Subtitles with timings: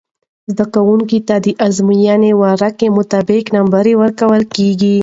[0.51, 4.95] زده کوونکو ته د ازموينې ورقعی مطابق نمرې ورکول کیږی